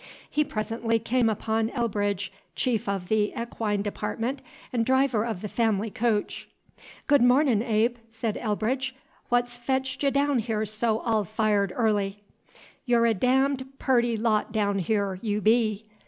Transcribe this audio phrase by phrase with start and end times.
[0.27, 4.41] He presently came upon Elbridge, chief of the equine department,
[4.73, 6.49] and driver of the family coach.
[7.05, 8.95] "Good mornin', Abe," said Elbridge.
[9.29, 12.23] "What's fetched y' daown here so all fired airly?"
[12.83, 15.85] "You're a darned pooty lot daown here, you be!"